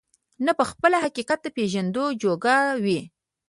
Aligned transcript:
نه 0.45 0.51
په 0.57 0.63
خپله 0.71 0.97
د 0.99 1.03
حقيقت 1.05 1.39
د 1.43 1.47
پېژندو 1.55 2.03
جوگه 2.21 2.57
وي، 2.83 2.99